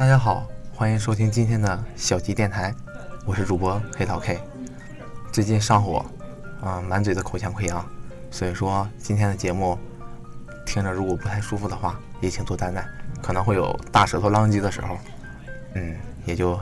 [0.00, 2.74] 大家好，欢迎收听今天的小鸡电台，
[3.26, 4.40] 我是主播黑桃 K。
[5.30, 6.02] 最近上火，
[6.62, 7.84] 啊，满嘴的口腔溃疡，
[8.30, 9.78] 所以说今天的节目
[10.64, 12.82] 听着如果不太舒服的话，也请多担待，
[13.22, 14.96] 可能会有大舌头浪叽的时候，
[15.74, 15.94] 嗯，
[16.24, 16.54] 也就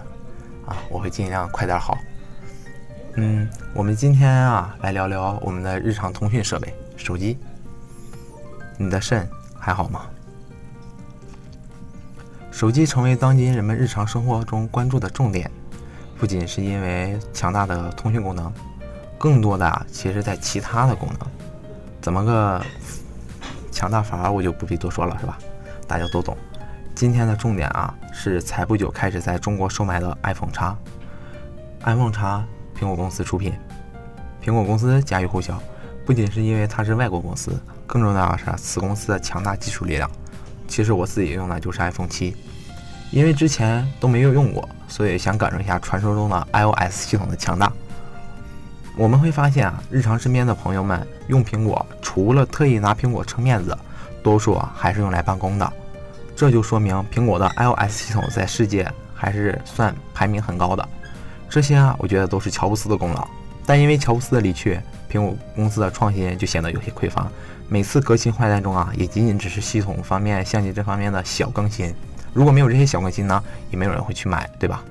[0.66, 1.96] 啊，我会尽量快点好。
[3.14, 7.38] 嗯，我们今天啊来聊聊我们的日常通讯设备——手机。
[8.76, 10.06] 你的肾还好吗？
[12.58, 15.48] 手机成为当今人们日常生活中关注的重点，
[16.18, 18.52] 不仅是因为强大的通讯功能，
[19.16, 21.28] 更多的啊，其实在其他的功能。
[22.00, 22.60] 怎么个
[23.70, 25.38] 强大法，我就不必多说了，是吧？
[25.86, 26.36] 大家都懂。
[26.96, 30.74] 今天的重点啊，是才不久开始在中国售卖的 iPhone X。
[31.84, 32.44] iPhone X，
[32.76, 33.52] 苹果公司出品，
[34.42, 35.62] 苹果公司家喻户晓，
[36.04, 37.56] 不仅是因为它是外国公司。
[37.86, 40.10] 更重要的是，此公司的强大技术力量。
[40.68, 42.36] 其实我自己用的就是 iPhone 七，
[43.10, 47.72] 因为之前都没有用过，所以想感受一下传说中的 iOS 系统的强大。
[48.96, 53.76] 我们会发现啊，日常身边的朋友们用苹果，除了特意拿苹果撑面子，
[54.22, 55.72] 多数还是用来办公的。
[56.36, 60.88] 这就说明苹果的 iOS 系统在世界还是算排名很高的。
[61.48, 63.26] 这些啊，我觉得都是乔布斯的功劳。
[63.68, 64.80] 但因为乔布斯的离去，
[65.12, 67.28] 苹果公司的创新就显得有些匮乏。
[67.68, 71.94] 每次革新换代中啊，也仅仅只是系统方面、相机这方面的小更新。
[72.32, 74.82] 如果没有这些小更新呢，也没有人会去买，对吧？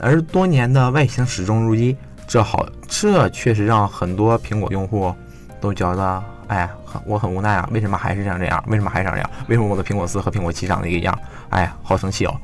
[0.00, 1.94] 而多年的外形始终如一，
[2.26, 5.14] 这好，这确实让很多苹果用户
[5.60, 6.66] 都觉得，哎，
[7.04, 7.68] 我很无奈啊！
[7.70, 8.64] 为什么还是长这样？
[8.68, 9.30] 为什么还是长这样？
[9.46, 11.18] 为什么我的苹果四和苹果七长得一个样？
[11.50, 12.34] 哎，好生气哦！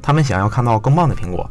[0.00, 1.46] 他们想要看到更棒的苹果，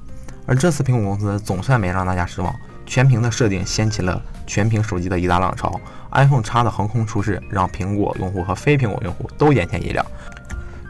[0.47, 2.51] 而这次苹果公司总算没让大家失望。
[2.91, 5.79] 全屏的设定掀起了全屏手机的一大浪潮
[6.11, 10.05] ，iPhone X 的横空出世让苹果用户和非苹果用户都眼前一亮。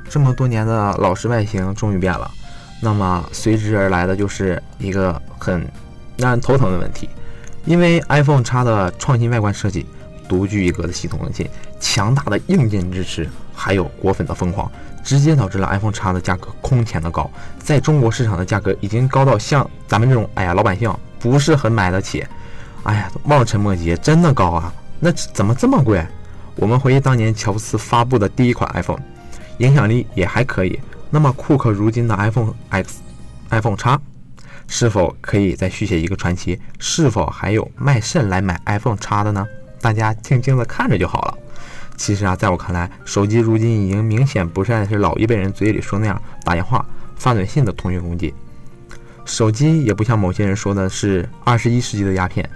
[0.09, 2.31] 这么多年的老式外形终于变了，
[2.81, 5.63] 那么随之而来的就是一个很
[6.17, 7.07] 让人头疼的问题，
[7.65, 9.85] 因为 iPhone X 的创新外观设计、
[10.27, 11.47] 独具一格的系统更新、
[11.79, 14.67] 强大的硬件支持，还有果粉的疯狂，
[15.03, 20.91] 直接导致了 iPhone X 的价格空前的高，在中国市场的价格已经高到像咱们这种哎呀老百姓。
[21.21, 22.25] 不是很买得起，
[22.83, 24.73] 哎呀，望尘莫及，真的高啊！
[24.99, 26.05] 那怎么这么贵？
[26.55, 28.99] 我们回忆当年乔布斯发布的第一款 iPhone，
[29.59, 30.79] 影响力也还可以。
[31.09, 33.01] 那么库克如今的 iPhone X、
[33.49, 33.99] iPhone X，
[34.67, 36.59] 是否可以再续写一个传奇？
[36.79, 39.45] 是否还有卖肾来买 iPhone X 的呢？
[39.79, 41.37] 大家静静的看着就好了。
[41.97, 48.33] 其实啊，在我看来，手机如今已经明显不再是老一辈人嘴里说那样打电话、发短信的通讯工具。
[49.25, 52.49] 手机也不像某些人说的是二十一世纪的鸦片。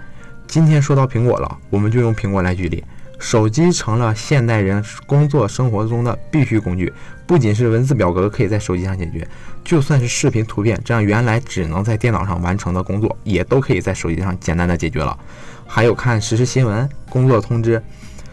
[0.46, 2.84] 今天说到苹果了，我们就用苹果来举例。
[3.18, 6.92] 手机成了现代人工作生活中的必需工具，
[7.26, 9.26] 不仅是文字表格可以在手机上解决，
[9.64, 15.18] 就算是视频图片这样原来只能在电脑上完成的工作，也都可以在手机上简单的解决了。
[15.66, 17.82] 还有看实时新闻、工作通知。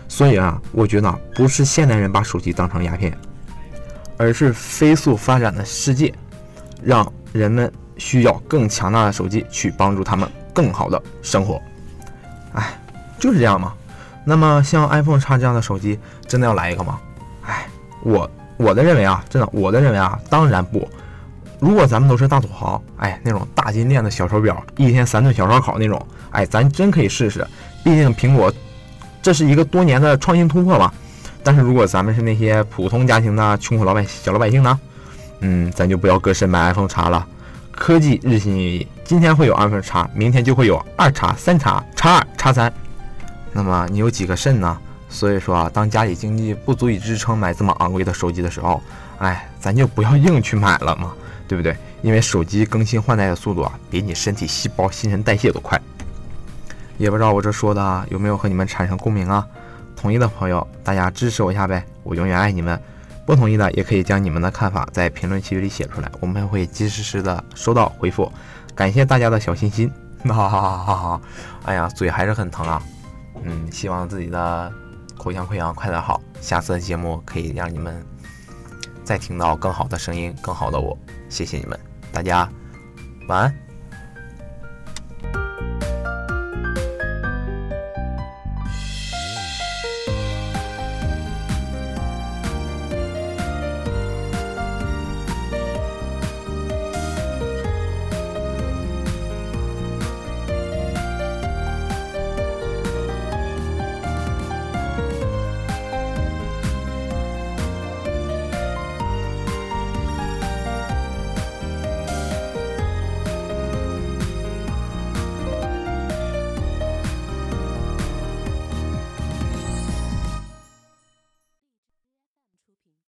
[0.09, 3.17] 所以啊，我觉得不是现代人把手机当成鸦片，
[4.17, 6.13] 而是飞速发展的世界，
[6.83, 7.71] 让人们。
[7.97, 11.61] 需要更强大的手机去帮助他们更好的生活，
[12.53, 12.79] 哎，
[13.19, 13.73] 就是这样嘛。
[14.25, 16.99] 那么像 iPhone X 这样的手机，真的要来一个吗？
[17.45, 17.67] 哎，
[18.03, 20.87] 我我的认为啊，真的我的认为啊，当然不。
[21.59, 27.45] 如果咱们都是大土豪，哎，那种大金链的小手表，一天三顿小烧烤那种，哎，咱真可以试试。
[27.83, 28.53] 毕竟苹果
[29.21, 30.91] 这是一个多年的创新突破嘛。
[31.43, 34.79] 但是如果咱们是那些普通家庭的穷苦老百小老百姓呢，
[35.41, 37.27] 嗯，咱就不要搁身买 iPhone X 了。
[37.75, 42.71] 科技日新月异，今天会有 iPhone X，明天就会有二叉、三叉、叉二、叉三。
[43.51, 44.77] 那么你有几个肾呢？
[45.09, 48.81] 所以说啊，当家里经济不足以支撑买这么昂贵的手机的时候，
[49.17, 51.13] 哎，咱就不要硬去买了嘛，
[51.47, 51.75] 对不对？
[52.03, 55.79] 因为手机更新换代的速度啊，比你身体细胞新陈代谢都快。
[56.97, 59.45] 也不知道我这说的有没有和你们产生共鸣啊？
[59.95, 62.79] 同意的朋友，大家支持我一下呗，我永远爱你们。
[63.25, 68.31] 不同意的也可以将你们的看法在评论区里写出来，我们会及时时的收到回复。
[68.75, 69.89] 感谢大家的小心心，
[70.27, 71.21] 哈哈哈哈哈！
[71.65, 72.81] 哎呀，嘴还是很疼啊。
[73.43, 74.71] 嗯，希望自己的
[75.17, 78.03] 口腔溃疡快点好，下次的节目可以让你们
[79.03, 80.97] 再听到更好的声音，更好的我。
[81.29, 81.79] 谢谢你们，
[82.11, 82.49] 大家
[83.27, 83.62] 晚安。